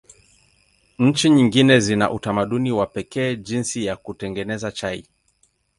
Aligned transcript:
Nchi 0.99 1.29
nyingi 1.29 1.79
zina 1.79 2.11
utamaduni 2.11 2.71
wa 2.71 2.85
pekee 2.87 3.35
jinsi 3.35 3.85
ya 3.85 3.95
kutengeneza 3.95 4.71
chai. 4.71 5.07